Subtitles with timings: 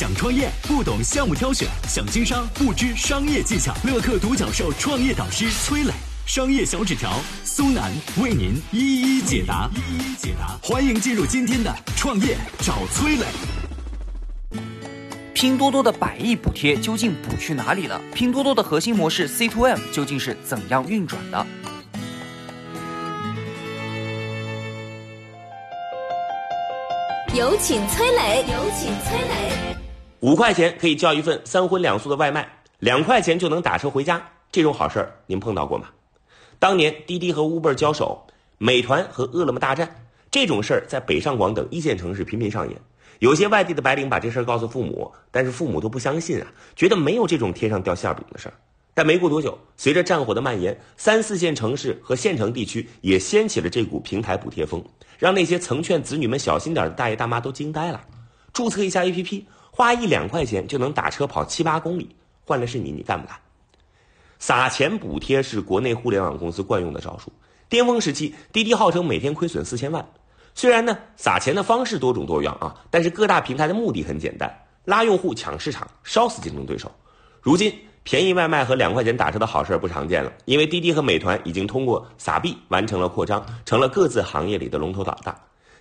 [0.00, 3.74] 想创业不懂项目挑选，想经商不知商业技巧。
[3.84, 5.92] 乐客独角兽创业导师崔磊，
[6.24, 9.68] 商业小纸条苏南为您一一解答。
[9.74, 13.26] 一一解答，欢迎进入今天的创业找崔磊。
[15.34, 18.00] 拼多多的百亿补贴究竟补去哪里了？
[18.14, 21.46] 拼多多的核心模式 C to M 究竟是怎样运转的？
[27.34, 29.76] 有请崔磊，有请崔磊。
[30.20, 32.46] 五块钱可以叫一份三荤两素的外卖，
[32.78, 34.22] 两块钱就能打车回家，
[34.52, 35.88] 这种好事儿您碰到过吗？
[36.58, 38.26] 当年滴滴和 Uber 交手，
[38.58, 42.78] 美团和饿了么大战，这种事儿在北上广等一线城市频频上演。
[43.20, 48.54] 有些外地的白领把这事儿告诉父母，但是父母都不相信啊，觉得没有这种天上掉馅饼的事儿。
[48.92, 54.84] 但没过多久，随着战火的蔓延，三四线城市和县城地区也掀起了这股平台补贴风，
[55.18, 58.04] 让那些曾劝子女们小心点的大爷大妈都惊呆了。
[58.52, 59.44] 注册一下 APP，
[59.80, 63.34] 花一两块钱就能打车跑七八公里，换了是你，你干不干？
[64.38, 67.32] 撒钱补贴是国内互联网公司惯用的招数。
[67.70, 70.06] 巅峰时期，滴滴号称每天亏损四千万。
[70.54, 76.92] 虽然呢，撒钱的方式多种多样啊，但是各大平台的目的很简单：拉用户、抢市场、烧死竞争对手。
[77.40, 85.34] 如今，便宜外卖和两块钱打车的好事不常见了，因为滴滴和美团已经通过撒币完成了扩张，成了各自行业里的龙头老大。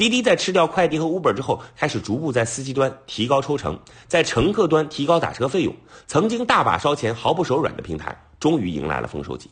[0.00, 5.76] 滴滴在吃掉快递和 Uber 之后，开始逐步在司机端提高抽成，在乘客端提高打车费用。
[6.06, 9.50] 曾经大把烧钱、毫不手软的平台，终于迎来了丰收季。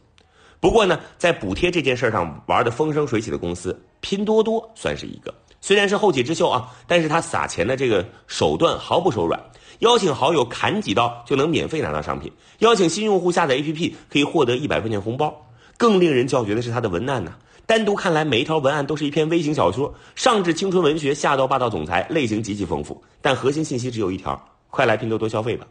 [0.58, 5.34] 不过呢，在补贴这件事上玩的风生水起的公司，拼多多算是一个。
[5.60, 9.38] 虽然是后起之秀啊，但是他撒钱的这个手段毫不手软，
[9.80, 15.44] 邀请好友砍几刀就能免费拿到商品，邀请新用户下载 APP 可以获得一百块钱红包。
[15.78, 17.32] 更令人叫绝的是他的文案呢，
[17.64, 24.38] 单独看来每一条文案都是一篇微型小说，上至青春文学，下到霸道总裁，类型极其丰富，但核心信息只有一条：
[24.70, 25.64] 快来拼多多消费吧。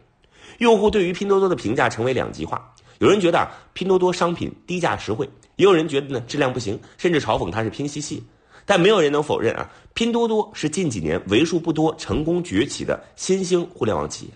[0.59, 2.73] 用户对于拼多多的评价成为两极化。
[2.99, 8.23] 有人觉得啊，拼多多商品低价实惠，也有人觉得呢质量不行，甚至嘲讽它是拼夕夕。
[8.65, 14.31] 但没有人能否认啊，拼多多是近几年为数不多成功崛起的新兴互联网企业。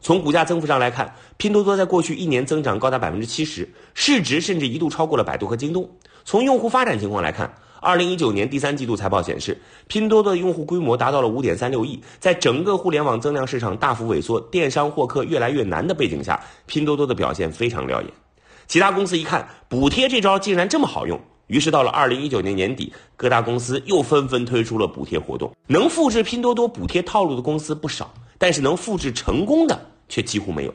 [0.00, 5.88] 从股价增幅上来看，拼多多在过去一年增长高达百分之七十，市值甚至一度超过了百度和京东。
[6.24, 12.00] 从用户发展情况来看，二零一九年第三季度财报显示，拼多多的用户规模达到了五点三六亿。
[12.18, 18.10] 在整个互联网增量市场大幅萎缩、电商获客越来越难的背景下，拼多多的表现非常亮眼。
[18.66, 25.50] 其他公司一看补贴这招竟然这么好用，于是到了二零一九年年底，各大公司又纷纷推出了补贴活动。
[25.66, 30.74] 能复制拼多多补贴套路的公司不少，但是能复制成功的却几乎没有。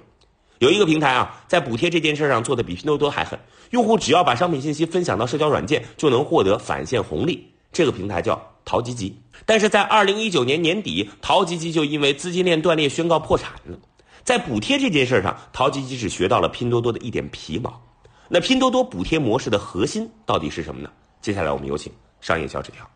[0.57, 3.37] 有一个平台啊，在补贴这件事上做的比拼多多还狠。
[3.71, 7.51] 用户只要把商品信息分享到社交软件，就能获得返现红利。
[7.71, 9.19] 这个平台叫淘吉吉。
[9.45, 13.77] 但是在二零一九年年底，淘吉吉就因为资金链断裂宣告破产了。
[14.23, 17.81] 在补贴这件事上，淘吉吉只学到了拼多多的一点皮毛。
[18.29, 20.89] 那拼多多补贴模式的核心到底是什么呢？
[21.21, 21.91] 接下来我们有请
[22.21, 22.89] 商业小纸条。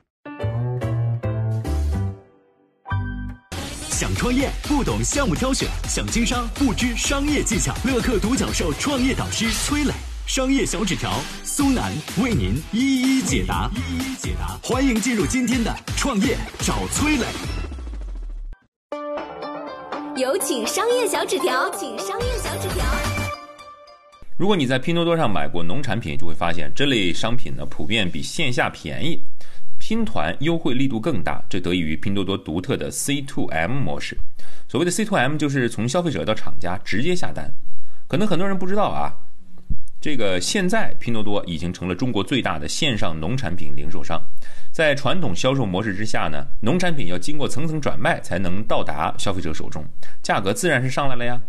[3.99, 7.75] 想创业不懂项目挑选，想经商不知商业技巧。
[7.83, 9.91] 乐客独角兽创业导师崔磊，
[10.25, 11.91] 商业小纸条苏南
[12.23, 13.69] 为您一一解答。
[13.75, 17.25] 一一解答，欢迎进入今天的创业找崔磊。
[20.16, 22.85] 有请商业小纸条，请商业小纸条。
[24.37, 29.21] 如果你在拼多多上买过农产品，就会发现这类商品呢普遍比线下便宜。
[29.89, 34.16] 拼团优惠力度更大，这得益于拼多多独特的 C to M 模式。
[34.67, 37.51] 所谓的 C to M 就是从消费者到厂家直接下单。
[38.07, 39.11] 可能很多人不知道啊，
[39.99, 44.22] 这个现在拼多多已经成了中国最大的线上农产品零售商。
[44.72, 49.83] 在传统销售模式之下呢，农产品要经过层层转卖才能到达消费者手中，
[50.22, 51.41] 价格自然是上来了呀。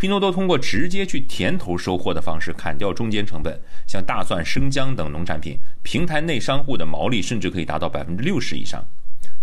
[0.00, 8.82] 拼多多通过直接去田头收货的方式砍掉中间成本，像大蒜、生姜等农产品，平台内商户的毛利甚至可以达到百分之六十以上。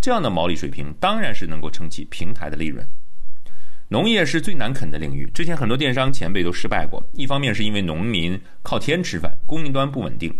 [0.01, 2.84] 这样的毛利水平当然是能够撑起平台的利润。
[3.90, 7.07] 农业是最难啃的领域，之前很多电商前辈都失败过。
[7.13, 10.36] 一方面是因为农民靠天吃饭，供应端不稳定，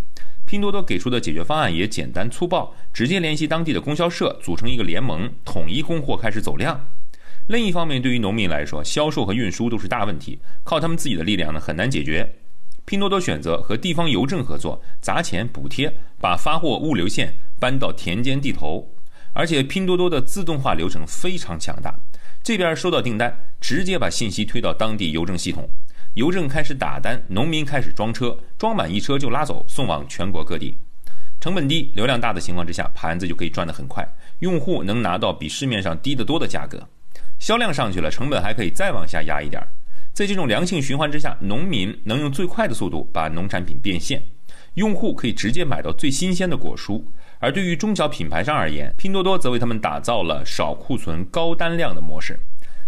[0.48, 6.84] 拼多多给出的解决方案也简单粗暴，直接联系当地的供销社，组成一个联盟，统一供货，开始走量。
[7.48, 12.30] 另一方面，对于农民来说，销售和运输都是大问题，靠他们自己的力量呢很难解决。
[12.84, 15.90] 拼多多选择和地方邮政合作，砸钱补贴，
[16.20, 18.86] 把发货物流线搬到田间地头，
[19.32, 21.98] 而且拼多多的自动化流程非常强大。
[22.44, 25.70] 这边收到订单，直接把信息推到当地邮政系统，
[26.16, 30.76] 邮政开始打单，农民开始装车，装满一车就拉走，送往全国各地。
[31.40, 34.06] 成本低、流量大的情况之下，盘子就可以赚得很快，
[34.40, 36.86] 用户能拿到比市面上低得多的价格。
[37.40, 39.68] 销量上去了，成本还可以再往下压一点儿。
[40.14, 44.24] 在这种良性循环之下，农民能用最快的速度把农产品变现，
[44.74, 47.04] 用户可以直接买到最新鲜的果蔬。
[47.40, 52.40] 而对于中小品牌商而言，拼多多则为他们打造了少库存、高单量的模式。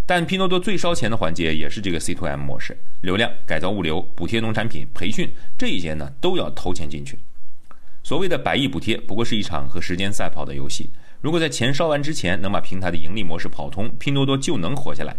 [0.08, 7.20] 但拼多多最烧钱的环节也是这个 C to M 模式，流量、改造物流、补贴农产品、培训这一些呢，都要投钱进去。
[8.02, 10.90] 所谓的百亿补贴，不过是一场和时间赛跑的游戏。
[11.22, 15.16] 如果在钱烧完之前能把平台的盈利模式跑通，拼多多就能活下来。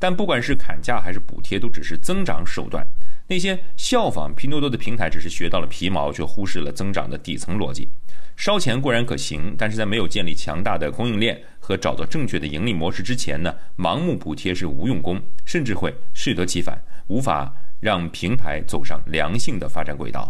[0.00, 2.84] 但不管是砍价还是补贴，都只是增长手段。
[3.28, 7.88] 那些效仿拼多多的平台，只是学到了皮毛，却忽视了增长的底层逻辑。
[8.36, 20.28] 烧钱固然可行，但是在没有建立强大的供应链和找到正确的盈利模式之前呢，盲目补贴是无用功，甚至会适得其反，无法让平台走上良性的发展轨道。